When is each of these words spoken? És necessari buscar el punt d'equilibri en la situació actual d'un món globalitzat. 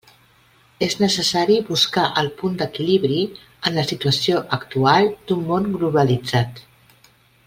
És 0.85 0.93
necessari 1.01 1.57
buscar 1.67 2.05
el 2.23 2.31
punt 2.39 2.57
d'equilibri 2.61 3.19
en 3.71 3.77
la 3.81 3.85
situació 3.93 4.41
actual 4.59 5.11
d'un 5.29 5.45
món 5.53 5.69
globalitzat. 5.77 6.63